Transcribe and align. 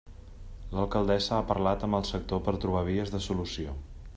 L'alcaldessa 0.77 1.35
ha 1.39 1.45
parlat 1.51 1.85
amb 1.89 1.99
el 1.99 2.09
sector 2.13 2.41
per 2.47 2.57
trobar 2.65 2.85
vies 2.89 3.17
de 3.17 3.23
solució. 3.27 3.77